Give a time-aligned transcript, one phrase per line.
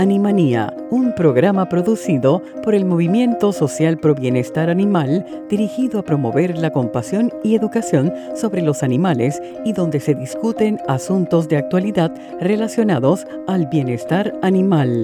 [0.00, 6.70] Animanía, un programa producido por el Movimiento Social Pro Bienestar Animal dirigido a promover la
[6.70, 13.66] compasión y educación sobre los animales y donde se discuten asuntos de actualidad relacionados al
[13.66, 15.02] bienestar animal.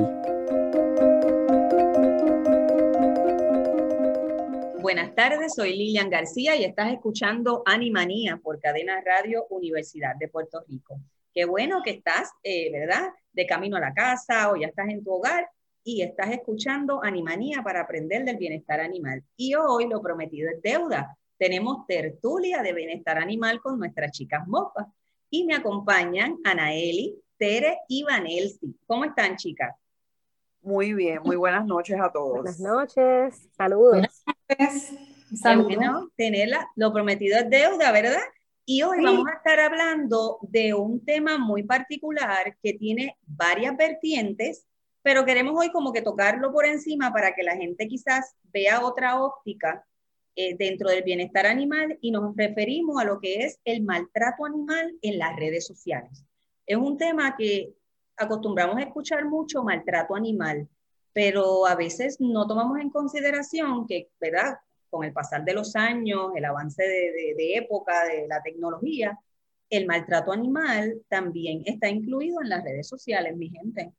[4.81, 10.63] Buenas tardes, soy Lilian García y estás escuchando Animanía por Cadena Radio Universidad de Puerto
[10.69, 11.01] Rico.
[11.35, 13.13] Qué bueno que estás, eh, ¿verdad?
[13.33, 15.49] De camino a la casa o ya estás en tu hogar
[15.83, 19.23] y estás escuchando Animanía para aprender del bienestar animal.
[19.37, 21.17] Y hoy lo prometido es deuda.
[21.37, 24.87] Tenemos tertulia de bienestar animal con nuestras chicas mofas.
[25.29, 28.79] Y me acompañan Anaeli, Tere y Vanelsi.
[28.87, 29.75] ¿Cómo están, chicas?
[30.63, 32.37] Muy bien, muy buenas noches a todos.
[32.37, 33.91] Buenas noches, saludos.
[33.91, 34.93] Buenas noches.
[35.41, 36.11] Saludos.
[36.17, 38.23] tenerla, lo prometido es deuda, ¿verdad?
[38.67, 44.67] Y hoy vamos a estar hablando de un tema muy particular que tiene varias vertientes,
[45.03, 49.21] pero queremos hoy como que tocarlo por encima para que la gente quizás vea otra
[49.23, 49.87] óptica
[50.35, 54.97] eh, dentro del bienestar animal y nos referimos a lo que es el maltrato animal
[55.03, 56.25] en las redes sociales.
[56.67, 57.75] Es un tema que
[58.17, 60.67] acostumbramos a escuchar mucho, maltrato animal,
[61.13, 64.57] pero a veces no tomamos en consideración que, ¿verdad?
[64.95, 69.19] Con el pasar de los años, el avance de, época, de la tecnología,
[69.69, 73.93] el maltrato animal también está incluido en las redes sociales, mi gente.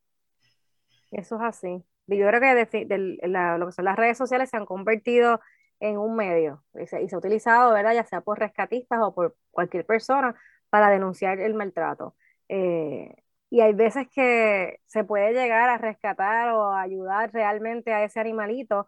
[1.12, 1.84] Eso es así.
[2.08, 5.42] Yo creo que lo que son las redes sociales se han convertido
[5.82, 7.94] en un medio y se, ha utilizado, ¿verdad?
[7.94, 10.34] Ya sea por rescatistas o por cualquier persona
[10.70, 12.16] para denunciar el maltrato.
[12.48, 13.14] Eh,
[13.50, 18.88] y hay veces que se puede llegar a rescatar o ayudar realmente a ese animalito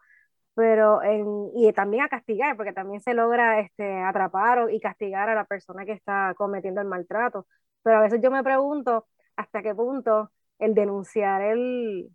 [0.57, 5.35] pero en, y también a castigar, porque también se logra este, atrapar y castigar a
[5.35, 7.45] la persona que está cometiendo el maltrato.
[7.83, 12.09] Pero a veces yo me pregunto hasta qué punto el denunciar el,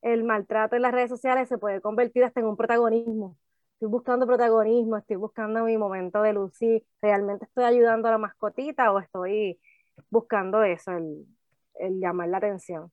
[0.00, 3.36] el maltrato en las redes sociales se puede convertir hasta en un protagonismo.
[3.74, 8.90] Estoy buscando protagonismo, estoy buscando mi momento de lucir, ¿realmente estoy ayudando a la mascotita
[8.90, 9.60] o estoy
[10.08, 11.26] buscando eso, el,
[11.74, 12.90] el llamar la atención?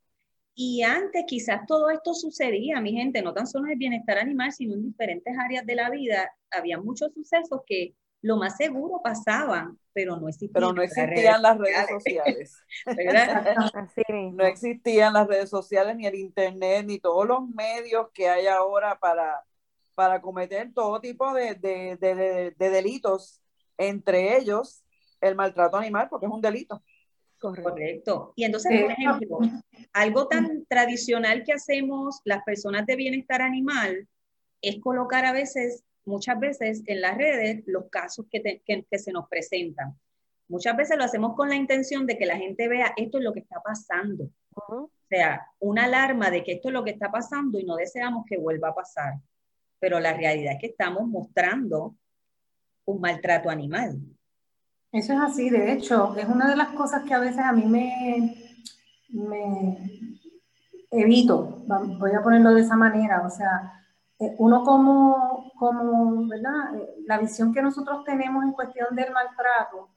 [0.61, 4.51] Y antes quizás todo esto sucedía, mi gente, no tan solo en el bienestar animal,
[4.51, 6.33] sino en diferentes áreas de la vida.
[6.51, 10.51] Había muchos sucesos que lo más seguro pasaban, pero no existían.
[10.51, 12.57] Pero no existían las redes, sociales.
[14.33, 18.99] no existían las redes sociales, ni el internet, ni todos los medios que hay ahora
[18.99, 19.41] para,
[19.95, 23.41] para cometer todo tipo de, de delitos,
[23.77, 24.83] entre ellos
[25.21, 26.83] el maltrato animal, porque es un delito.
[27.39, 28.33] Correcto.
[28.35, 29.39] Y entonces, por ejemplo,
[29.93, 34.07] algo tan tradicional que hacemos las personas de bienestar animal
[34.61, 39.29] es colocar a veces, muchas veces en las redes, los casos que, que, se nos
[39.29, 39.97] presentan.
[40.49, 43.33] Muchas veces lo hacemos con la intención de que la gente vea esto es lo
[43.33, 44.29] que está pasando.
[44.55, 48.25] O sea, una alarma de que esto es lo que está pasando y no deseamos
[48.27, 49.13] que vuelva a pasar.
[49.79, 51.95] Pero la realidad es que estamos mostrando
[52.83, 53.97] un maltrato animal.
[54.91, 57.65] Eso es así, de hecho, es una de las cosas que a veces a mí
[57.65, 58.35] me,
[60.89, 61.63] evito,
[61.99, 63.83] voy a ponerlo de esa manera, o sea,
[64.19, 66.75] eh, uno como, como, ¿verdad?
[66.75, 69.89] Eh, la visión que nosotros tenemos en cuestión del maltrato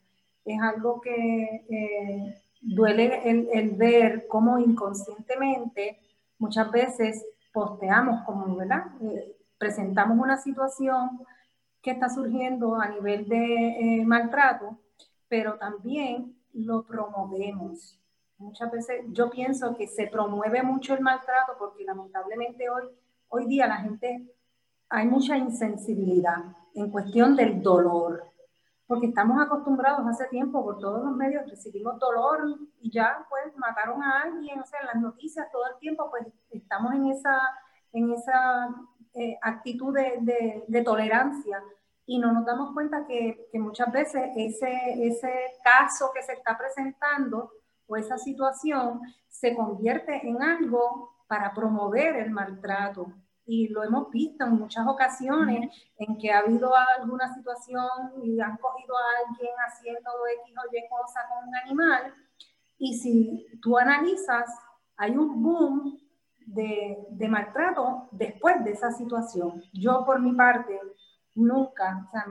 [0.45, 6.01] es algo que eh, duele el, ver cómo inconscientemente
[6.39, 8.85] muchas veces posteamos como, ¿verdad?
[9.59, 11.21] presentamos una situación
[11.83, 14.79] que está surgiendo a nivel de maltrato
[15.33, 17.99] pero también lo promovemos.
[18.37, 22.85] Muchas veces yo pienso que se promueve mucho el maltrato porque lamentablemente hoy,
[23.31, 24.31] hoy día la gente,
[24.91, 26.37] hay mucha insensibilidad
[26.75, 28.25] en cuestión del dolor,
[28.87, 34.03] porque estamos acostumbrados hace tiempo por todos los medios, recibimos dolor y ya pues mataron
[34.03, 37.41] a alguien, o sea, en las noticias todo el tiempo pues estamos en esa,
[37.95, 38.69] en esa
[39.15, 41.63] eh, actitud de, de tolerancia
[42.07, 44.73] y no nos damos cuenta que, que, muchas veces ese,
[45.07, 45.33] ese
[45.63, 47.53] caso que se está presentando
[47.87, 53.07] o esa situación se convierte en algo para promover el maltrato.
[53.45, 57.89] Y lo hemos visto en muchas ocasiones en que ha habido alguna situación
[58.23, 60.11] y han cogido a alguien haciendo
[60.45, 62.15] X o Y cosa con un animal.
[62.79, 64.49] Y si tú analizas,
[64.97, 65.99] hay un boom
[66.47, 69.63] de, de maltrato después de esa situación.
[69.73, 70.79] Yo por mi parte,
[71.35, 72.25] nunca, o sea,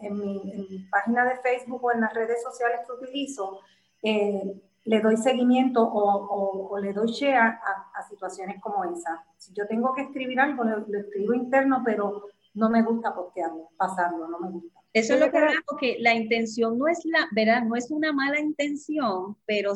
[0.00, 3.60] en, mi, página de Facebook o en las redes sociales que utilizo,
[4.02, 9.24] eh, le doy seguimiento o, le doy share a, situaciones como esa.
[9.38, 14.28] Si yo tengo que escribir algo, lo, escribo interno, pero no me gusta postearlo, pasarlo,
[14.28, 14.80] no me gusta.
[14.92, 17.62] Eso es lo que hago, que la intención no es la, ¿verdad?
[17.62, 19.72] No es una mala intención, pero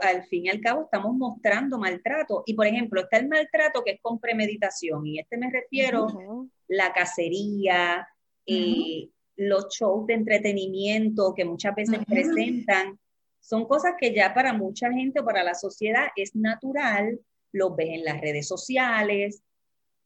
[0.00, 2.42] al fin y al cabo estamos mostrando maltrato.
[2.46, 6.46] Y por ejemplo, está el maltrato que es con premeditación, y este me refiero a
[6.68, 8.08] la cacería,
[8.46, 12.98] eh, los shows de entretenimiento que muchas veces presentan
[13.40, 17.18] son cosas que ya para mucha gente o para la sociedad es natural,
[17.52, 19.42] lo ves en las redes sociales,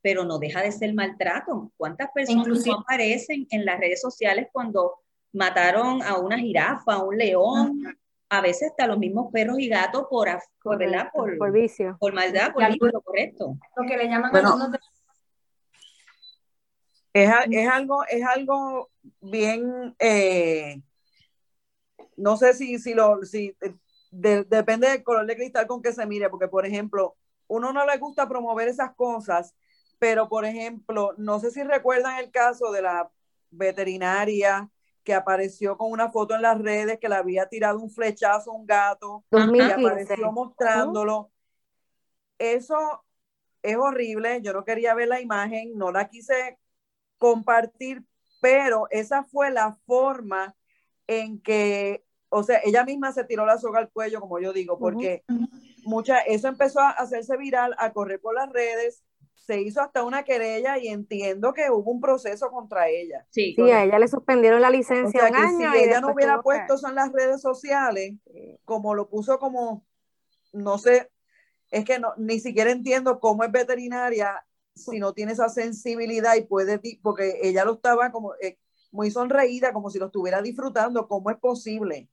[0.01, 1.73] pero no deja de ser maltrato.
[1.77, 5.01] ¿Cuántas personas no aparecen en las redes sociales cuando
[5.33, 7.99] mataron a una jirafa, a un león?
[8.37, 10.29] A veces hasta los mismos perros y gatos por,
[10.63, 10.79] por,
[11.39, 11.97] por, vicio.
[12.01, 13.57] Por maldad, por vicio, correcto.
[13.77, 14.33] Lo que le llaman
[17.13, 18.91] es, es, algo, es algo
[19.21, 20.83] bien eh,
[22.17, 23.57] no sé si, si lo, si,
[24.11, 27.17] depende del color de cristal con que se mire, porque por ejemplo,
[27.47, 29.55] uno no le gusta promover esas cosas,
[29.99, 33.11] pero por ejemplo, no sé si recuerdan el caso de la
[33.51, 34.71] veterinaria
[35.05, 38.55] que apareció con una foto en las redes que le había tirado un flechazo a
[38.55, 41.31] un gato y apareció mostrándolo.
[42.39, 43.05] Eso
[43.63, 46.59] es horrible, yo no quería ver la imagen, no la quise
[47.19, 48.03] compartir,
[48.41, 50.55] pero esa fue la forma
[51.07, 54.79] en que, o sea, ella misma se tiró la soga al cuello, como yo digo,
[54.79, 55.23] porque
[55.85, 59.05] mucha, eso empezó a hacerse viral, a correr por las redes,
[59.35, 63.27] se hizo hasta una querella y entiendo que hubo un proceso contra ella.
[63.31, 65.73] Sí, a ella le suspendieron la licencia un año.
[65.73, 68.15] Si ella no hubiera puesto eso en las redes sociales,
[68.65, 69.85] como lo puso como,
[70.53, 71.11] no sé,
[71.71, 74.45] es que no, ni siquiera entiendo cómo es veterinaria
[74.75, 78.59] si no tiene esa sensibilidad y puede, porque ella lo estaba como, eh,
[78.91, 81.07] muy sonreída, como si lo estuviera disfrutando.
[81.09, 82.09] ¿Cómo es posible?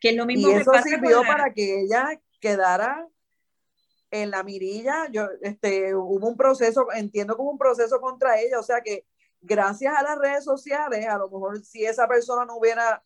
[0.00, 3.08] Que lo mismo y eso sirvió para que ella quedara
[4.12, 5.08] en la mirilla.
[5.10, 9.06] Yo, este, hubo un proceso, entiendo como un proceso contra ella, o sea que
[9.40, 13.02] gracias a las redes sociales, a lo mejor si esa persona no hubiera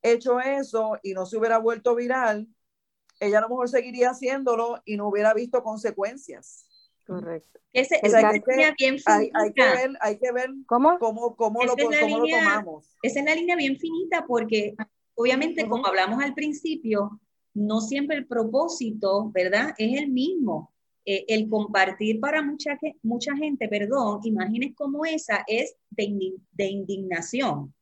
[0.00, 2.48] hecho eso y no se hubiera vuelto viral,
[3.20, 6.66] ella a lo mejor seguiría haciéndolo y no hubiera visto consecuencias.
[7.06, 7.60] Correcto.
[7.72, 9.38] Esa es la línea bien finita.
[9.40, 12.96] Hay, que ver, hay que ver cómo, cómo, cómo, lo, tomamos.
[13.02, 14.76] Esa es la línea bien finita porque
[15.14, 17.20] obviamente como hablamos al principio,
[17.54, 19.74] no siempre el propósito, ¿verdad?
[19.78, 20.72] Es el mismo.
[21.06, 27.74] Eh, el compartir para mucha, mucha gente, perdón, imágenes como esa es de, de indignación.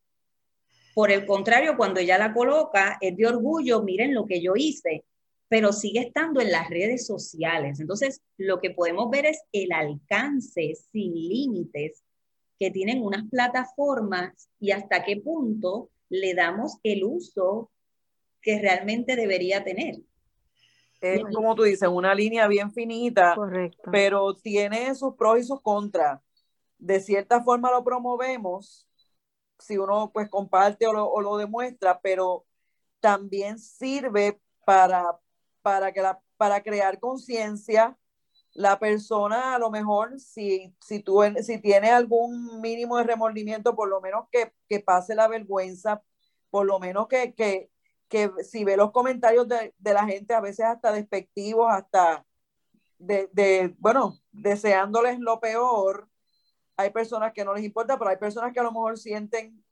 [0.95, 5.05] Por el contrario, cuando ella la coloca, es de orgullo, miren lo que yo hice
[5.53, 7.79] pero sigue estando en las redes sociales.
[7.79, 12.03] Entonces, lo que podemos ver es el alcance sin límites
[12.59, 17.71] que tienen unas plataformas y hasta qué punto le damos el uso
[18.43, 19.97] que realmente debería tener.
[21.01, 23.35] Es como tú dices, una línea bien finita,
[23.91, 26.21] pero tiene sus pros y sus contras.
[26.79, 28.89] De cierta forma lo promovemos,
[29.59, 32.45] si uno pues comparte o lo, o lo demuestra, pero
[33.01, 35.19] también sirve para
[35.63, 37.97] para, que la, para crear conciencia,
[38.53, 43.89] la persona a lo mejor, si, si, tú, si tiene algún mínimo de remordimiento, por
[43.89, 46.03] lo menos que, que pase la vergüenza,
[46.51, 47.71] por lo menos que, que,
[48.13, 52.27] que si ve los comentarios de, de, la gente, a veces hasta despectivos, hasta
[52.99, 56.11] de, de, bueno, deseándoles lo peor,
[56.77, 59.65] hay personas que no les importa, pero hay personas que a lo mejor sienten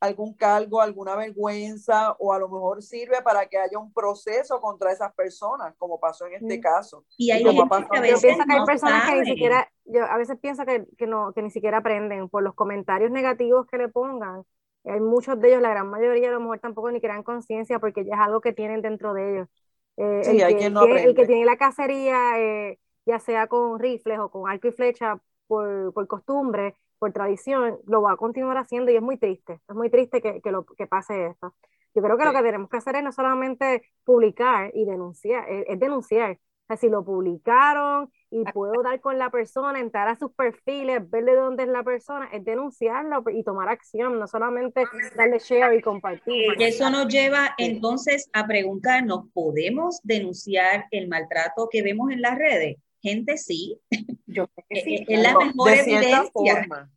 [0.00, 4.90] algún cargo, alguna vergüenza o a lo mejor sirve para que haya un proceso contra
[4.90, 7.04] esas personas, como pasó en este caso.
[7.16, 10.66] Y hay, gente que a veces hay personas que ni siquiera, yo a veces pienso
[10.66, 14.42] que, que, no, que ni siquiera aprenden por los comentarios negativos que le pongan.
[14.84, 18.04] Hay muchos de ellos, la gran mayoría a lo mejor tampoco ni crean conciencia porque
[18.04, 19.48] ya es algo que tienen dentro de ellos.
[19.96, 24.18] Eh, el, que, quien no el, que tiene la cacería, eh, ya sea con rifles
[24.18, 28.90] o con arco y flecha por, por costumbre, por tradición, lo va a continuar haciendo
[28.90, 31.54] y es muy triste, es muy triste que, que, lo, que pase esto.
[31.94, 35.78] Yo creo que lo que tenemos que hacer es no solamente publicar y denunciar, es,
[35.78, 36.38] denunciar.
[36.64, 41.10] O sea, si lo publicaron y puedo dar con la persona, entrar a sus perfiles,
[41.10, 45.74] ver de dónde es la persona, es denunciarlo y tomar acción, no solamente darle share
[45.74, 46.46] y compartir.
[46.58, 52.38] Y eso nos lleva entonces a preguntarnos, ¿podemos denunciar el maltrato que vemos en las
[52.38, 52.78] redes?
[53.02, 53.78] Gente, sí.
[54.26, 55.04] Yo creo que sí.
[55.06, 56.90] Es la mejor de cierta forma.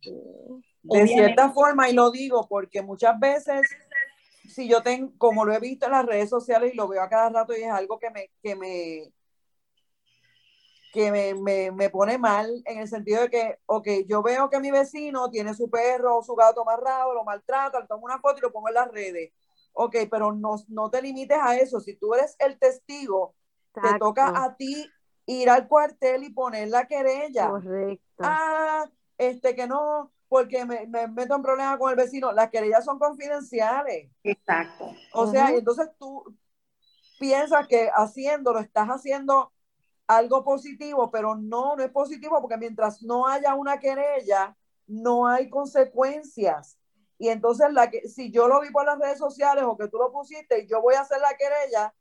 [0.82, 3.68] De cierta forma, y lo digo porque muchas veces,
[4.48, 7.10] si yo tengo, como lo he visto en las redes sociales y lo veo a
[7.10, 9.12] cada rato y es algo que me, que me,
[10.98, 14.72] que me, me, pone mal en el sentido de que, ok, yo veo que mi
[14.72, 18.40] vecino tiene su perro o su gato amarrado, lo maltrata, le tomo una foto y
[18.40, 19.32] lo pongo en las redes.
[19.74, 21.78] Ok, pero no, no te limites a eso.
[21.78, 23.36] Si tú eres el testigo,
[23.72, 24.90] te toca a ti
[25.26, 27.48] ir al cuartel y poner la querella.
[27.48, 28.02] Correcto.
[28.18, 28.84] Ah,
[29.18, 32.32] este que no, porque me, me, meto en problemas con el vecino.
[32.32, 34.10] Las querellas son confidenciales.
[34.24, 34.90] Exacto.
[35.12, 36.24] O sea, entonces tú
[37.20, 39.52] piensas que haciéndolo estás haciendo
[40.08, 45.50] algo positivo, pero no, no es positivo porque mientras no haya una querella, no hay
[45.50, 46.78] consecuencias.
[47.18, 49.98] Y entonces la que, si yo lo vi por las redes sociales o que tú
[49.98, 51.94] lo pusiste y yo voy a hacer la querella,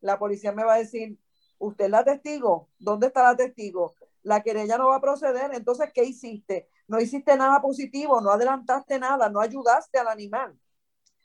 [0.00, 1.18] la policía me va a decir,
[1.58, 3.94] usted es la testigo, ¿dónde está la testigo?
[4.22, 6.68] La querella no va a proceder, entonces, ¿qué hiciste?
[6.86, 10.58] No hiciste nada positivo, no adelantaste nada, no ayudaste al animal.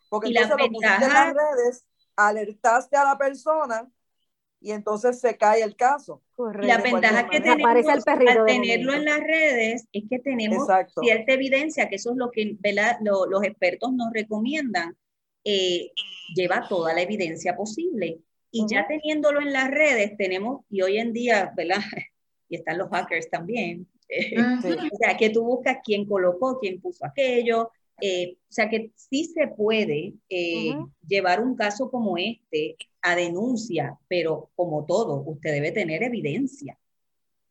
[0.09, 3.89] Porque entonces lo pusiste en las redes, alertaste a la persona
[4.61, 6.21] y entonces se cae el caso.
[6.61, 8.03] La ventaja que tenemos al
[8.45, 10.67] tenerlo en las redes es que tenemos
[11.01, 12.57] cierta evidencia, que eso es lo que
[13.01, 14.97] los expertos nos recomiendan,
[15.43, 15.91] eh,
[16.35, 18.19] lleva toda la evidencia posible.
[18.51, 21.77] Y ya teniéndolo en las redes, tenemos, y hoy en día, ¿verdad?
[22.51, 23.87] Y están los hackers también.
[24.57, 27.69] o sea, que tú buscas quién colocó, quién puso aquello.
[28.01, 30.75] Eh, o sea, que sí se puede eh,
[31.07, 36.77] llevar un caso como este a denuncia, pero como todo, usted debe tener evidencia.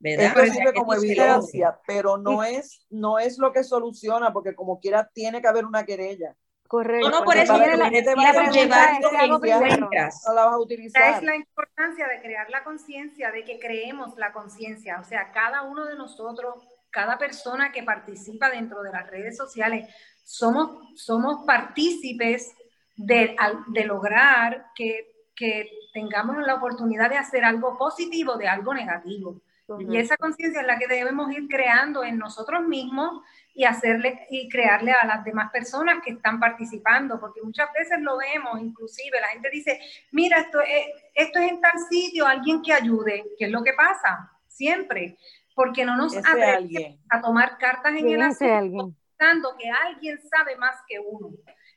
[0.00, 0.44] ¿verdad?
[0.44, 5.40] Esto como evidencia, pero no es, no es lo que soluciona, porque como quiera tiene
[5.40, 6.36] que haber una querella.
[6.68, 7.08] Correcto.
[7.08, 10.22] No, no, por eso la, la, gente va a llevar lo que encuentras.
[10.26, 11.14] No la vas a utilizar.
[11.14, 15.00] es la importancia de crear la conciencia, de que creemos la conciencia.
[15.00, 16.56] O sea, cada uno de nosotros,
[16.90, 19.88] cada persona que participa dentro de las redes sociales,
[20.24, 22.52] somos, somos partícipes
[22.96, 23.34] de,
[23.68, 29.40] de lograr que, que tengamos la oportunidad de hacer algo positivo de algo negativo.
[29.78, 33.22] Y esa conciencia es la que debemos ir creando en nosotros mismos
[33.54, 38.16] y hacerle y crearle a las demás personas que están participando, porque muchas veces lo
[38.16, 39.78] vemos, inclusive la gente dice,
[40.10, 43.74] mira, esto es, esto es en tal sitio, alguien que ayude, ¿qué es lo que
[43.74, 44.32] pasa?
[44.46, 45.18] Siempre,
[45.54, 50.76] porque no nos atrevemos a tomar cartas en el asunto, pensando que alguien sabe más
[50.88, 51.30] que uno.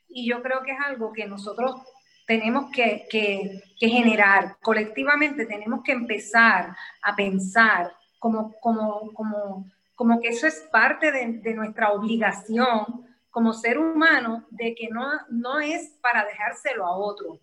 [0.08, 1.82] Y yo creo que es algo que nosotros
[2.26, 9.66] tenemos que, que, que generar, colectivamente tenemos que empezar a pensar como, como, como
[10.02, 15.60] como que eso es parte de, nuestra obligación como ser humano de que no, no
[15.60, 17.38] es para dejárselo a otro,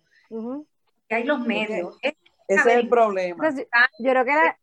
[1.08, 1.96] que hay los medios.
[2.02, 2.16] ese
[2.48, 3.50] es el problema.
[3.98, 4.58] yo creo que la,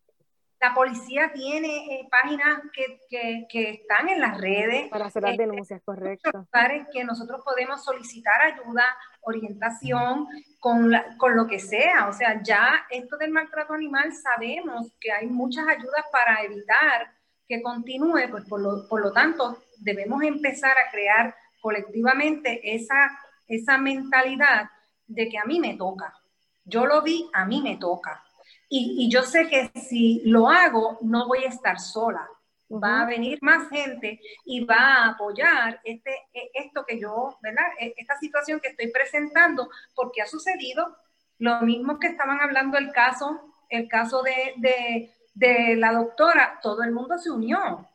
[0.74, 4.88] policía tiene eh, páginas que, que, que, están en las redes.
[4.88, 6.48] Para hacer las eh, denuncias, correcto.
[6.92, 8.84] Que nosotros podemos solicitar ayuda,
[9.20, 10.26] orientación
[10.58, 12.08] con, con lo que sea.
[12.08, 17.12] O sea, ya esto del maltrato animal sabemos que hay muchas ayudas para evitar
[17.46, 23.10] que continúe, pues por lo, por lo tanto debemos empezar a crear colectivamente esa,
[23.46, 24.70] esa mentalidad
[25.06, 26.14] de que a mí me toca.
[26.64, 28.22] Yo lo vi, a mí me toca.
[28.68, 32.28] Y, y yo sé que si lo hago, no voy a estar sola.
[32.70, 37.64] Va a venir más gente y va a apoyar este, e, esto que yo, ¿verdad?
[37.80, 40.96] E, esta situación que estoy presentando, porque ha sucedido
[41.38, 46.82] lo mismo que estaban hablando el caso, el caso de, de de la doctora, todo
[46.82, 47.88] el mundo se unió.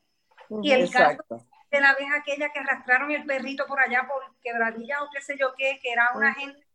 [0.62, 1.24] Y el caso
[1.70, 5.36] de la vez aquella que arrastraron el perrito por allá por quebradilla o qué sé
[5.38, 6.66] yo qué, que era una gente,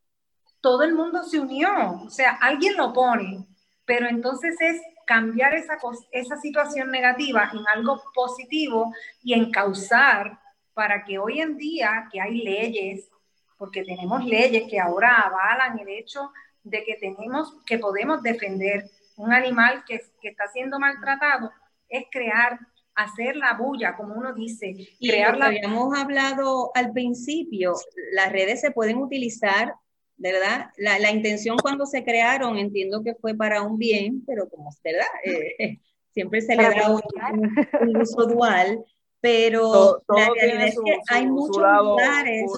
[0.61, 2.03] todo el mundo se unió.
[2.05, 3.47] O sea, alguien lo pone,
[3.89, 5.79] pero entonces es cambiar esa,
[6.13, 8.93] esa situación negativa en algo positivo
[9.23, 10.39] y encauzar
[10.75, 13.09] para que hoy en día que hay leyes,
[13.57, 16.31] porque tenemos leyes que ahora avalan el hecho
[16.63, 18.85] de que tenemos, que podemos defender
[19.17, 21.51] un animal que, está siendo maltratado,
[21.89, 22.59] es crear,
[22.95, 24.75] hacer la bulla, como uno dice.
[24.99, 27.73] Y crear lo que habíamos hablado al principio,
[28.13, 29.73] las redes se pueden utilizar,
[30.19, 30.71] ¿verdad?
[30.77, 35.07] La, intención cuando se crearon, entiendo que fue para un bien, pero como, ¿verdad?
[35.25, 35.79] Eh,
[36.13, 38.85] siempre se le da un, uso dual,
[39.21, 42.51] pero la realidad es que hay muchos lugares,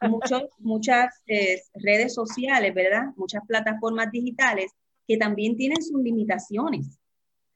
[0.58, 3.06] muchas eh, redes sociales, ¿verdad?
[3.16, 4.72] Muchas plataformas digitales
[5.08, 6.98] que también tienen sus limitaciones.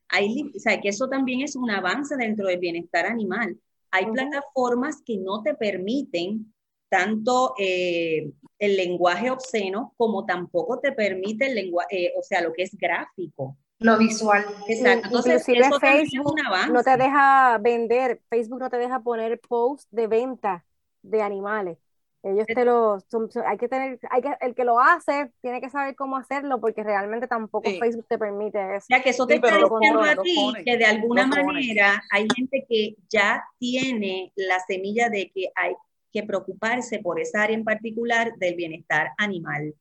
[0.08, 3.58] Hay, o sea, que eso también es un avance dentro del bienestar animal.
[3.90, 6.52] Hay plataformas que no te permiten
[6.90, 12.52] tanto eh, el lenguaje obsceno como tampoco te permite el lenguaje, eh, o sea, lo
[12.52, 13.56] que es gráfico.
[13.78, 14.44] Lo visual.
[14.68, 15.06] Exacto.
[15.06, 16.34] Entonces, eso Facebook
[16.70, 20.64] no te deja vender, Facebook no te deja poner post de venta
[21.02, 21.78] de animales.
[22.22, 22.98] Ellos te lo,
[23.46, 26.82] hay que tener, hay que, el que lo hace tiene que saber cómo hacerlo porque
[26.82, 28.84] realmente tampoco Facebook te permite eso.
[28.84, 32.66] O sea, que eso te está diciendo a ti que de alguna manera hay gente
[32.68, 35.72] que ya tiene la semilla de que hay
[36.12, 39.74] que preocuparse por esa área en particular del bienestar animal.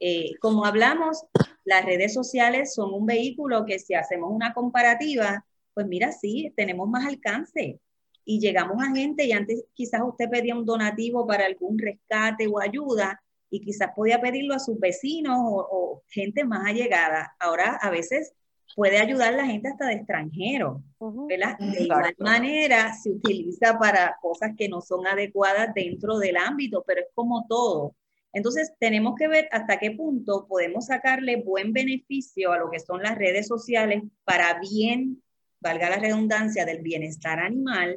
[0.00, 1.24] Eh, como hablamos,
[1.64, 6.88] las redes sociales son un vehículo que si hacemos una comparativa, pues mira, sí, tenemos
[6.88, 7.80] más alcance
[8.24, 12.60] y llegamos a gente y antes quizás usted pedía un donativo para algún rescate o
[12.60, 17.36] ayuda y quizás podía pedirlo a sus vecinos o, gente más allegada.
[17.38, 18.32] Ahora a veces
[18.74, 20.82] puede ayudar la gente hasta de extranjero,
[21.28, 21.58] ¿verdad?
[21.58, 27.00] De igual manera se utiliza para cosas que no son adecuadas dentro del ámbito, pero
[27.00, 27.94] es como todo.
[28.32, 33.00] Entonces tenemos que ver hasta qué punto podemos sacarle buen beneficio a lo que son
[33.02, 35.22] las redes sociales para bien
[35.64, 37.96] valga la redundancia, del bienestar animal,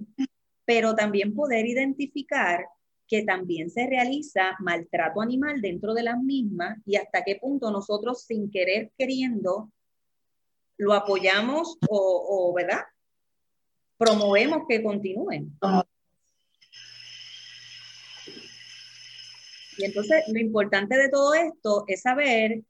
[0.63, 2.65] pero también poder identificar
[3.07, 8.24] que también se realiza maltrato animal dentro de las mismas y hasta qué punto nosotros
[8.24, 9.71] sin querer queriendo
[10.77, 12.81] lo apoyamos o, ¿verdad?
[13.98, 15.57] Promovemos que continúen.
[19.77, 22.62] Y entonces lo importante de todo esto es saber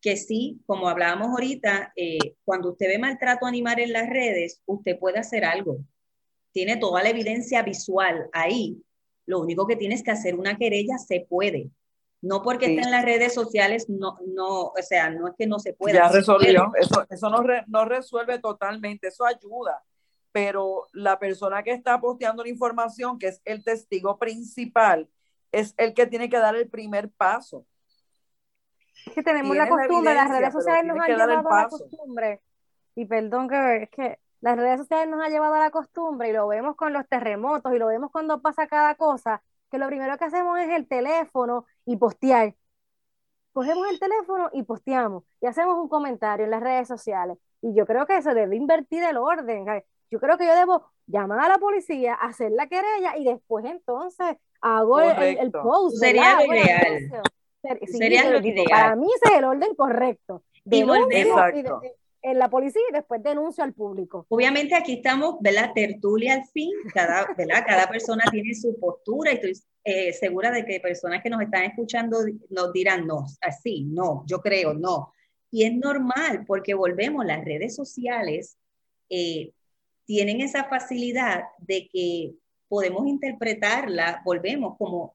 [0.00, 4.98] que sí, como hablábamos ahorita, eh, cuando usted ve maltrato animal en las redes, usted
[4.98, 5.78] puede hacer algo.
[6.50, 8.82] Tiene toda la evidencia visual ahí.
[9.26, 11.70] Lo único que tienes que hacer una querella, se puede.
[12.22, 15.58] No porque esté en las redes sociales, no, no, o sea, no es que no
[15.58, 15.94] se pueda.
[15.94, 19.82] Ya resolvió, eso, eso no, no resuelve totalmente, eso ayuda,
[20.30, 25.08] pero la persona que está posteando la información, que es el testigo principal,
[25.50, 27.66] es el que tiene que dar el primer paso.
[29.04, 32.40] Es que tenemos la costumbre, las redes sociales nos han llevado a la costumbre,
[32.94, 36.32] y perdón que es que las redes sociales nos han llevado a la costumbre y
[36.32, 40.18] lo vemos con los terremotos y lo vemos cuando pasa cada cosa, que lo primero
[40.18, 42.54] que hacemos es el teléfono y postear.
[43.54, 47.38] Cogemos el teléfono y posteamos y hacemos un comentario en las redes sociales.
[47.62, 49.64] Y yo creo que se debe invertir el orden.
[50.10, 54.36] Yo creo que yo debo llamar a la policía, hacer la querella y después entonces
[54.60, 55.96] hago el, post.
[55.96, 57.22] Sería lo ideal.
[57.86, 58.66] Sería lo ideal.
[58.68, 60.42] Para mí ese es el orden correcto.
[62.22, 64.26] En la policía y después denuncio al público.
[64.28, 65.72] Obviamente aquí estamos, ¿verdad?
[65.74, 67.64] Tertulia al fin, cada, ¿verdad?
[67.66, 69.52] Cada persona tiene su postura y estoy
[69.84, 72.18] eh, segura de que personas que nos están escuchando
[72.50, 75.12] nos dirán, no, así, no, yo creo, no.
[75.50, 78.56] Y es normal porque volvemos, las redes sociales
[79.10, 79.52] eh,
[80.04, 82.34] tienen esa facilidad de que
[82.68, 85.14] podemos interpretarla, volvemos como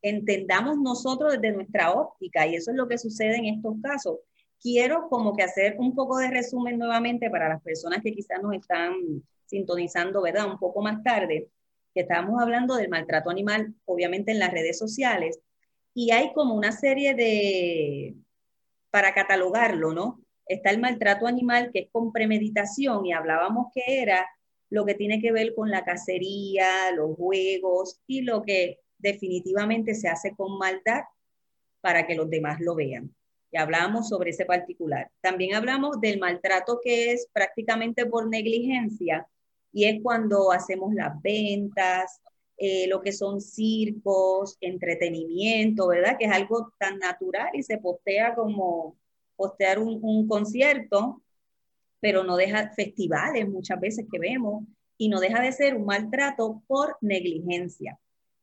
[0.00, 4.18] entendamos nosotros desde nuestra óptica y eso es lo que sucede en estos casos.
[4.64, 8.54] Quiero como que hacer un poco de resumen nuevamente para las personas que quizás nos
[8.54, 8.94] están
[9.44, 10.50] sintonizando, ¿verdad?
[10.50, 11.48] Un poco más tarde,
[11.94, 15.38] que estábamos hablando del maltrato animal, obviamente en las redes sociales,
[15.92, 18.14] y hay como una serie de,
[18.90, 20.22] para catalogarlo, ¿no?
[20.46, 24.26] Está el maltrato animal que es con premeditación y hablábamos que era
[24.70, 30.08] lo que tiene que ver con la cacería, los juegos y lo que definitivamente se
[30.08, 31.02] hace con maldad
[31.82, 33.14] para que los demás lo vean.
[33.54, 35.12] Y hablamos sobre ese particular.
[35.20, 39.28] También hablamos del maltrato que es prácticamente por negligencia
[39.72, 42.20] y es cuando hacemos las ventas,
[42.56, 46.16] eh, lo que son circos, entretenimiento, ¿verdad?
[46.18, 48.96] Que es algo tan natural y se postea como
[49.36, 51.22] postear un, un concierto,
[52.00, 54.64] pero no deja festivales muchas veces que vemos
[54.98, 58.00] y no deja de ser un maltrato por negligencia.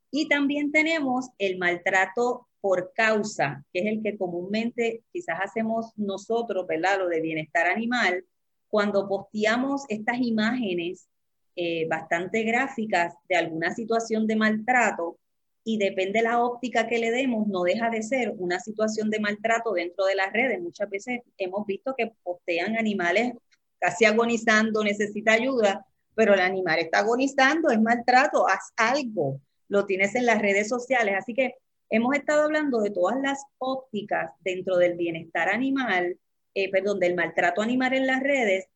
[0.10, 6.68] Y también tenemos el maltrato por causa, que es el que comúnmente quizás hacemos nosotros,
[6.68, 7.00] ¿verdad?
[7.00, 8.24] Lo de bienestar animal,
[8.70, 11.08] cuando posteamos estas imágenes
[11.56, 15.18] eh, bastante gráficas de alguna situación de maltrato
[15.64, 19.20] y depende de la óptica que le demos, no deja de ser una situación de
[19.20, 20.62] maltrato dentro de las redes.
[20.62, 23.34] Muchas veces hemos visto que postean animales
[23.80, 29.40] casi agonizando, necesita ayuda, pero el animal está agonizando, es maltrato, haz algo
[29.72, 31.16] lo tienes en las redes sociales.
[31.18, 31.56] Así que
[31.92, 36.18] hemos estado hablando de todas las ópticas dentro del bienestar animal,
[36.56, 38.68] eh, perdón, del maltrato animal en las redes,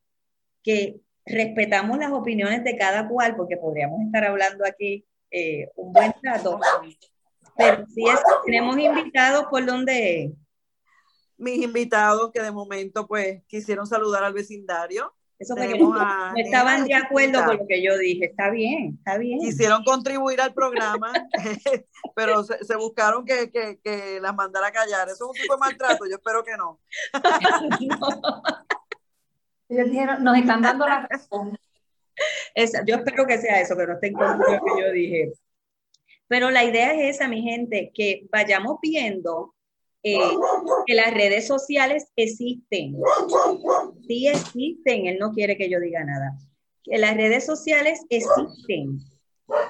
[0.61, 6.13] que respetamos las opiniones de cada cual, porque podríamos estar hablando aquí eh, un buen
[6.21, 6.59] rato.
[7.57, 10.33] Pero si es, tenemos invitados por donde...
[11.37, 15.13] Mis invitados que de momento pues quisieron saludar al vecindario.
[15.37, 15.93] Eso fue que no,
[16.37, 18.27] estaban de acuerdo con lo que yo dije.
[18.27, 19.39] Está bien, está bien.
[19.39, 21.11] Quisieron contribuir al programa,
[22.15, 25.09] pero se, buscaron que, que, que, las mandara a callar.
[25.09, 26.79] Eso es un tipo de maltrato, yo espero que no.
[29.67, 31.57] Ellos dijeron, nos están dando la razón.
[32.85, 35.33] yo espero que sea eso, que no estén con lo que yo dije.
[36.27, 39.53] Pero la idea es esa, mi gente, que vayamos viendo
[40.07, 40.19] eh,
[40.85, 42.95] que las redes sociales existen.
[44.07, 46.37] Sí existen, él no quiere que yo diga nada.
[46.83, 48.99] Que las redes sociales existen.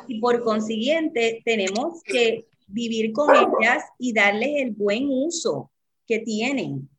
[0.09, 5.71] Y por consiguiente, tenemos que vivir con ellas y darles el buen uso
[6.05, 6.89] que tienen,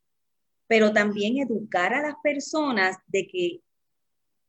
[0.66, 3.61] pero también educar a las personas de que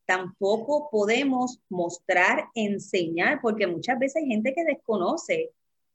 [0.05, 5.51] tampoco podemos mostrar, enseñar, porque muchas veces hay gente que desconoce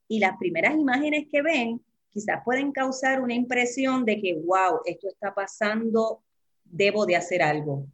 [0.07, 1.81] y las primeras imágenes que ven
[2.13, 6.23] quizás pueden causar una impresión de que, wow, esto está pasando,
[6.63, 7.87] debo de hacer algo,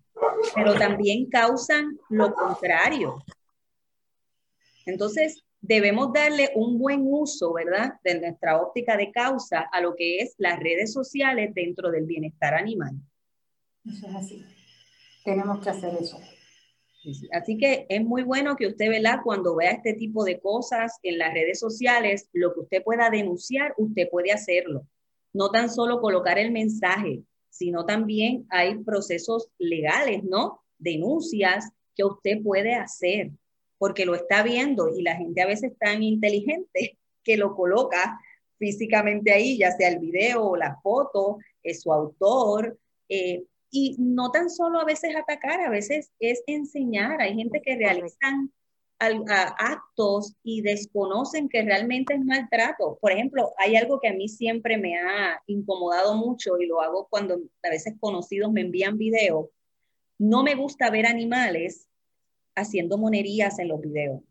[0.54, 3.24] pero también causan lo contrario.
[4.86, 10.20] Entonces, debemos darle un buen uso, ¿verdad?, de nuestra óptica de causa a lo que
[10.20, 12.96] es las redes sociales dentro del bienestar animal.
[13.86, 14.46] Eso es así.
[15.24, 16.20] Tenemos que hacer eso.
[17.32, 19.20] Así que es muy bueno que usted, ¿verdad?
[19.24, 23.74] Cuando vea este tipo de cosas en las redes sociales, lo que usted pueda denunciar,
[23.78, 24.86] usted puede hacerlo.
[25.34, 30.62] No tan solo colocar el mensaje, sino también hay procesos legales, ¿no?
[30.78, 33.32] Denuncias que usted puede hacer
[33.80, 38.20] porque lo está viendo y la gente a veces tan inteligente que lo coloca
[38.58, 42.78] físicamente ahí, ya sea el video o la foto, es su autor.
[43.08, 47.22] Eh, y no tan solo a veces atacar, a veces es enseñar.
[47.22, 48.52] Hay gente que realizan
[49.00, 52.98] actos y desconocen que realmente es maltrato.
[53.00, 57.08] Por ejemplo, hay algo que a mí siempre me ha incomodado mucho y lo hago
[57.10, 59.52] cuando a veces conocidos me envían video.
[60.18, 61.88] No me gusta ver animales
[62.56, 64.22] haciendo monerías en los videos.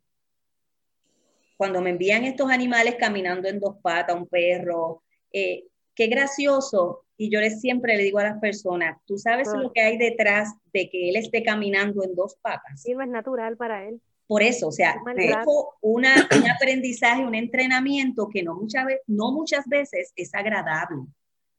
[1.56, 7.04] Cuando me envían estos animales caminando en dos patas, un perro, eh, qué gracioso.
[7.20, 10.54] Y yo les, siempre le digo a las personas, tú sabes lo que hay detrás
[10.72, 12.80] de que él esté caminando en dos patas.
[12.80, 14.00] Sí, no es natural para él.
[14.28, 19.66] Por eso, o sea, dejo una, un aprendizaje, un entrenamiento que no muchas, no muchas
[19.66, 21.06] veces es agradable.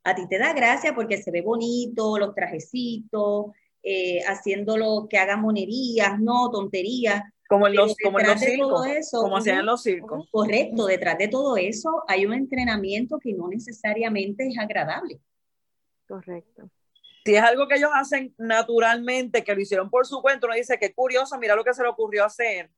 [0.06, 3.48] A ti te da gracia porque se ve bonito, los trajecitos,
[3.84, 7.24] eh, haciéndolo que haga monerías, no tonterías.
[7.50, 10.30] Como en los, como en los circos, como hacían en los circos.
[10.32, 15.20] Correcto, detrás de todo eso hay un entrenamiento que no necesariamente es agradable.
[16.10, 16.72] Correcto.
[17.24, 20.80] Si es algo que ellos hacen naturalmente, que lo hicieron por su cuenta, uno dice
[20.80, 22.72] que curioso, mira lo que se le ocurrió hacer.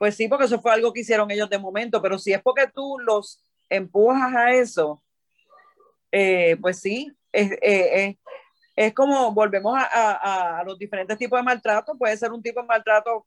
[0.00, 2.66] Pues sí, porque eso fue algo que hicieron ellos de momento, pero si es porque
[2.66, 5.00] tú los empujas a eso,
[6.10, 8.18] eh, pues sí, es, eh,
[8.74, 13.24] es como volvemos a, los diferentes tipos de maltrato, puede ser un tipo de maltrato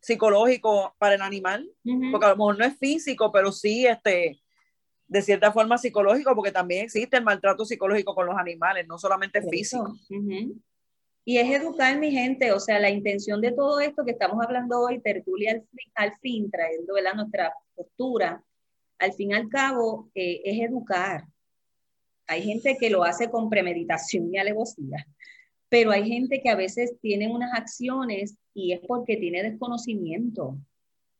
[0.00, 1.70] psicológico para el animal,
[2.10, 4.40] porque a lo mejor no es físico, pero sí este,
[5.08, 9.42] de cierta forma psicológico, porque también existe el maltrato psicológico con los animales, no solamente
[9.42, 9.96] físico.
[11.24, 14.80] Y es educar mi gente, o sea, la intención de todo esto que estamos hablando
[14.80, 18.42] hoy, tertulia al fin, al fin trayendo nuestra postura,
[18.98, 21.24] al fin y al cabo, eh, es educar,
[22.28, 25.06] hay gente que lo hace con premeditación y alevosía,
[25.70, 30.58] pero hay gente que a veces tiene unas acciones y es porque tiene desconocimiento.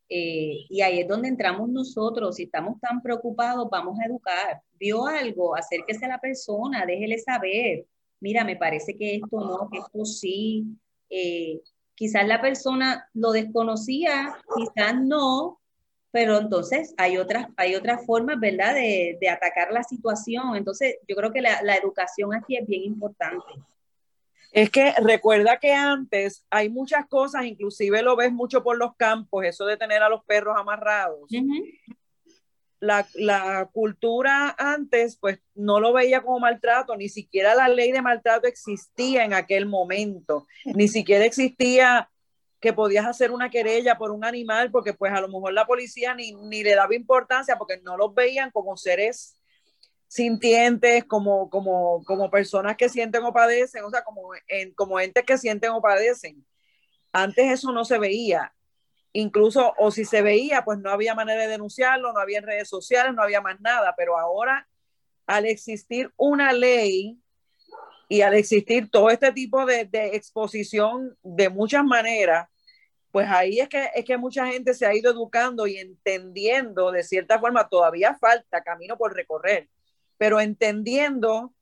[0.08, 2.36] Eh, y ahí es donde entramos nosotros.
[2.36, 4.62] Si estamos tan preocupados, vamos a educar.
[4.78, 7.86] Vio algo, acérquese a la persona, déjele saber.
[8.20, 10.66] Mira, me parece que esto no, que esto sí.
[11.10, 11.60] Eh,
[11.94, 15.60] quizás la persona lo desconocía, quizás no,
[16.10, 20.56] pero entonces hay otras, hay otras formas, ¿verdad?, de, de atacar la situación.
[20.56, 23.44] Entonces, yo creo que la, la, educación aquí es bien importante.
[24.52, 29.44] Es que recuerda que antes hay muchas cosas, inclusive lo ves mucho por los campos,
[29.44, 31.30] eso de tener a los perros amarrados.
[32.80, 38.02] la, la, cultura antes, pues no lo veía como maltrato, ni siquiera la ley de
[38.02, 42.10] maltrato existía en aquel momento, ni siquiera existía
[42.60, 46.14] que podías hacer una querella por un animal, porque pues a lo mejor la policía
[46.14, 49.37] ni, ni le daba importancia porque no los veían como seres
[50.08, 55.24] sintientes, como, como, como personas que sienten o padecen, o sea, como, en, como entes
[55.24, 56.44] que sienten o padecen.
[57.12, 58.54] Antes eso no se veía.
[59.12, 63.14] Incluso, o si se veía, pues no había manera de denunciarlo, no había redes sociales,
[63.14, 63.94] no había más nada.
[63.96, 64.68] Pero ahora,
[65.26, 67.18] al existir una ley
[68.08, 72.48] y al existir todo este tipo de, de, exposición de muchas maneras,
[73.10, 77.02] pues ahí es que, es que mucha gente se ha ido educando y entendiendo de
[77.02, 79.68] cierta forma, todavía falta camino por recorrer,
[80.18, 81.54] pero entendiendo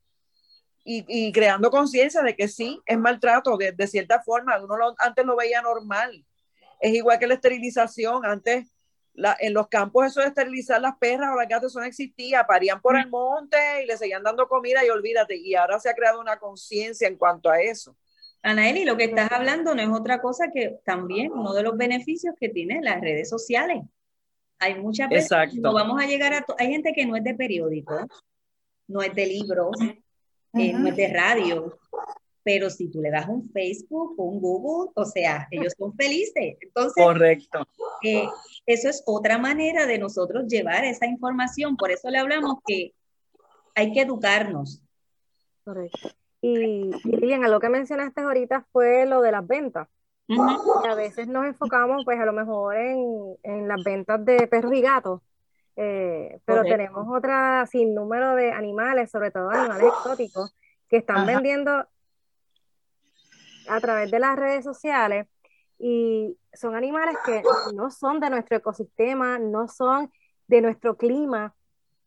[0.83, 4.95] y, y creando conciencia de que sí, es maltrato de, de cierta forma, uno lo,
[4.99, 6.25] antes lo veía normal.
[6.79, 8.73] Es igual que la esterilización, antes
[9.39, 12.81] en los campos eso de esterilizar las perras o las gatas eso no existía, parían
[12.81, 16.19] por el monte y le seguían dando comida y olvídate, y ahora se ha creado
[16.19, 17.97] una conciencia en cuanto a eso.
[18.43, 22.35] Anaeli, lo que estás hablando no es otra cosa que también uno de los beneficios
[22.39, 23.83] que tienen las redes sociales.
[24.59, 28.07] Hay muchas personas, no vamos a llegar a, hay gente que no es de periódico,
[28.87, 29.77] no es de libros,
[30.53, 31.77] eh, no es de radio,
[32.47, 36.55] pero si tú le das un Facebook o un Google, o sea, ellos son felices.
[36.61, 37.67] Entonces, correcto.
[38.01, 38.25] Eh,
[38.65, 41.75] eso es otra manera de nosotros llevar esa información.
[41.75, 42.93] Por eso le hablamos que
[43.75, 44.81] hay que educarnos.
[45.65, 46.09] Correcto.
[46.39, 49.89] Y, y Lilian, lo que mencionaste ahorita fue lo de las ventas.
[50.89, 54.79] a veces nos enfocamos, pues a lo mejor en, en las ventas de perros y
[54.79, 55.21] gatos,
[55.79, 60.55] eh, pero tenemos otra sin número de animales, sobre todo animales exóticos,
[60.89, 61.87] que están vendiendo
[63.69, 65.27] a través de las redes sociales
[65.77, 67.43] y son animales que
[67.75, 70.11] no son de nuestro ecosistema, no son
[70.47, 71.53] de nuestro clima.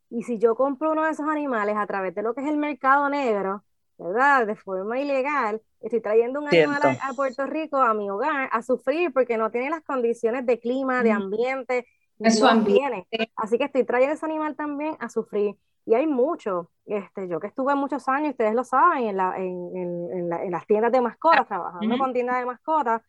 [0.09, 2.57] Y si yo compro uno de esos animales a través de lo que es el
[2.57, 3.63] mercado negro,
[3.99, 4.49] ¿verdad?
[4.49, 9.13] De forma ilegal, estoy trayendo un animal a, Puerto Rico, a mi hogar, a sufrir
[9.13, 11.87] porque no tiene las condiciones de clima, de ambiente,
[12.21, 13.07] Eso ambiente.
[13.37, 15.57] Así que estoy trayendo ese animal también a sufrir.
[15.87, 19.77] Y hay mucho, este, yo que estuve muchos años, ustedes lo saben, en, la, en,
[19.77, 23.03] en, en las tiendas de mascotas, trabajando con tiendas de mascotas,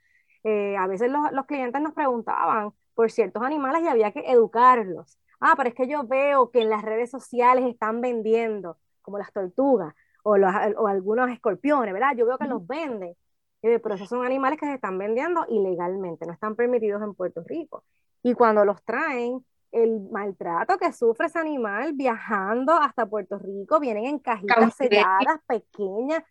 [0.43, 5.19] eh, a veces los, los, clientes nos preguntaban por ciertos animales y había que educarlos.
[5.39, 9.32] Ah, pero es que yo veo que en las redes sociales están vendiendo, como las
[9.32, 9.93] tortugas
[10.24, 12.15] o, los, o algunos escorpiones, ¿verdad?
[12.15, 13.15] Yo veo que los venden,
[13.62, 17.84] pero esos son animales que se están vendiendo ilegalmente, no están permitidos en Puerto Rico.
[18.23, 24.05] Y cuando los traen, el maltrato que sufre ese animal viajando hasta Puerto Rico, vienen
[24.05, 26.23] en cajitas selladas, pequeñas.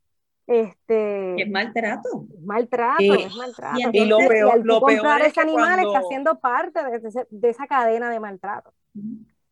[0.47, 2.27] Este, es maltrato.
[2.35, 3.79] Es maltrato, es maltrato.
[3.93, 8.21] Y, lo peor, lo peor es que animal está siendo parte de, esa cadena de
[8.21, 8.75] maltrato.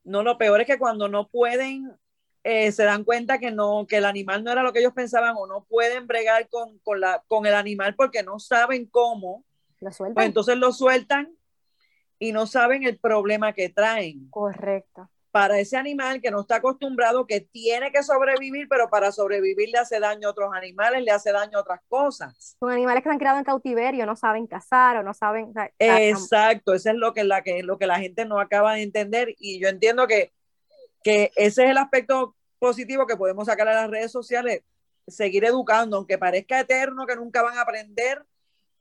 [0.05, 1.93] No, lo peor es que cuando no pueden,
[2.43, 5.35] eh, se dan cuenta que no, que el animal no era lo que ellos pensaban
[5.37, 9.45] o no pueden bregar con, con, la, con el animal porque no saben cómo.
[9.81, 10.15] Lo sueltan.
[10.15, 11.38] Pues entonces lo sueltan
[12.19, 14.29] y no saben el problema que traen.
[14.31, 15.09] Correcto.
[15.31, 19.79] Para ese animal que no está acostumbrado, que tiene que sobrevivir, pero para sobrevivir le
[19.79, 22.57] hace daño a otros animales, le hace daño a otras cosas.
[22.59, 25.53] Son animales que han criado en cautiverio, no saben cazar o no saben...
[25.79, 29.35] Exacto, eso es lo que, la, que, lo que la gente no acaba de entender
[29.39, 30.33] y yo entiendo que,
[31.03, 34.63] que ese es el aspecto positivo que podemos sacar a las redes sociales,
[35.07, 38.25] seguir educando, aunque parezca eterno que nunca van a aprender,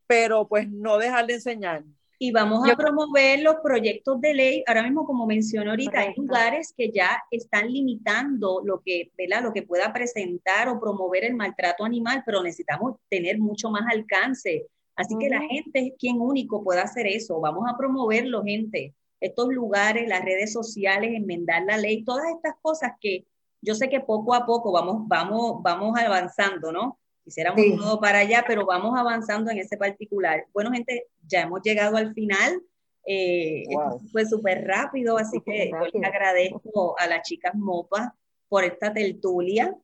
[0.08, 1.84] pero pues no dejar de enseñar
[2.19, 4.63] y vamos a promover los proyectos de ley.
[4.65, 9.43] Ahora mismo, como mencioné ahorita, hay lugares que ya están limitando lo que, ¿verdad?
[9.43, 14.67] lo que pueda presentar o promover el maltrato animal, pero necesitamos tener mucho más alcance.
[14.95, 17.39] Así que la gente es quien único puede hacer eso.
[17.39, 18.95] Vamos a promoverlo, gente.
[19.19, 23.25] Estos lugares, las redes sociales, enmendar la ley, todas estas cosas que
[23.62, 26.99] yo sé que poco a poco vamos, vamos, vamos avanzando, ¿no?
[27.28, 30.46] Quisiéramos todo para allá, pero vamos avanzando en ese particular.
[30.54, 32.62] Bueno, gente, ya hemos llegado al final.
[33.06, 33.66] Eh,
[34.13, 38.16] fue súper rápido, así que yo le agradezco a las chicas MOPA
[38.48, 39.76] por esta tertulia.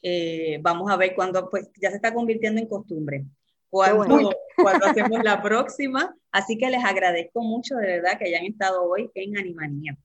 [0.00, 3.24] Eh, vamos a ver cuándo, pues ya se está convirtiendo en costumbre.
[3.68, 6.14] Cuando, cuando hacemos la próxima.
[6.30, 9.96] Así que les agradezco mucho de verdad que hayan estado hoy en Animanía.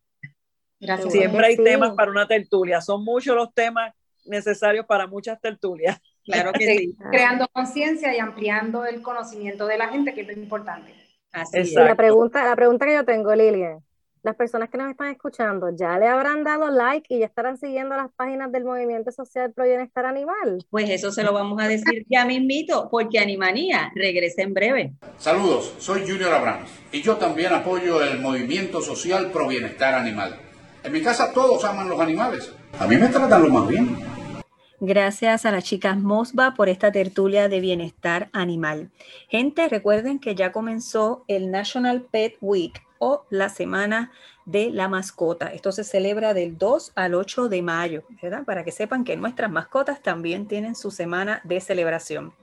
[0.79, 1.13] Gracias.
[1.13, 2.81] Siempre hay temas para una tertulia.
[2.81, 3.93] Son muchos los temas
[4.27, 5.99] necesarios para muchas tertulias.
[6.27, 6.97] Claro que sí.
[7.09, 10.93] Creando conciencia y ampliando el conocimiento de la gente, que es lo importante.
[11.31, 13.79] Así La pregunta, la pregunta que yo tengo, Lilian,
[14.23, 17.95] las personas que nos están escuchando, ¿ya le habrán dado like y ya estarán siguiendo
[17.95, 20.65] las páginas del Movimiento Social Pro Bienestar Animal?
[20.69, 24.93] Pues eso se lo vamos a decir ya mismito, porque Animanía regresa en breve.
[25.17, 30.37] Saludos, soy Junior Abrams y yo también apoyo el Movimiento Social Pro Bienestar Animal.
[30.83, 32.51] En mi casa todos aman los animales.
[32.79, 34.16] A mí me tratan lo más bien.
[34.79, 38.91] Gracias a las chicas Mosba por esta tertulia de bienestar animal.
[39.27, 44.11] Gente, recuerden que ya comenzó el National Pet Week o la Semana
[44.45, 45.47] de la Mascota.
[45.47, 48.43] Esto se celebra del 2 al 8 de mayo, ¿verdad?
[48.45, 52.33] Para que sepan que nuestras mascotas también tienen su semana de celebración.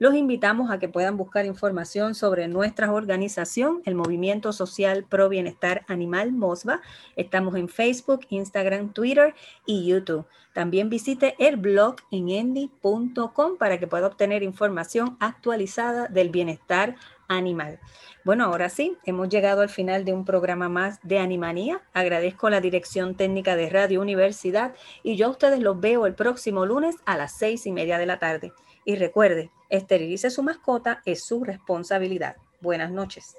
[0.00, 5.84] Los invitamos a que puedan buscar información sobre nuestra organización, el Movimiento Social Pro Bienestar
[5.88, 6.80] Animal MOSBA.
[7.16, 9.34] Estamos en Facebook, Instagram, Twitter
[9.66, 10.24] y YouTube.
[10.52, 16.94] También visite el blog en endy.com para que pueda obtener información actualizada del bienestar
[17.26, 17.80] animal.
[18.24, 21.82] Bueno, ahora sí, hemos llegado al final de un programa más de Animanía.
[21.92, 26.66] Agradezco la dirección técnica de Radio Universidad y yo a ustedes los veo el próximo
[26.66, 28.52] lunes a las seis y media de la tarde.
[28.88, 32.36] Y recuerde, esterilice su mascota, es su responsabilidad.
[32.62, 33.36] Buenas noches.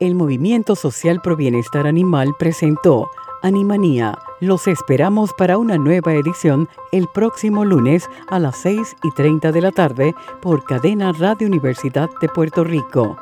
[0.00, 3.08] El Movimiento Social Pro Bienestar Animal presentó
[3.44, 4.18] Animanía.
[4.40, 9.60] Los esperamos para una nueva edición el próximo lunes a las 6 y 30 de
[9.60, 13.16] la tarde por Cadena Radio Universidad de Puerto Rico.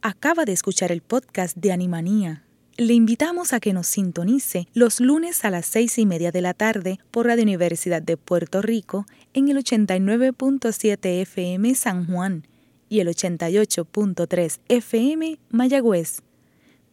[0.00, 2.47] Acaba de escuchar el podcast de Animanía.
[2.80, 6.54] Le invitamos a que nos sintonice los lunes a las seis y media de la
[6.54, 12.46] tarde por Radio Universidad de Puerto Rico en el 89.7 FM San Juan
[12.88, 16.22] y el 88.3 FM Mayagüez.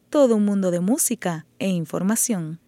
[0.10, 2.60] Todo un mundo de música e información.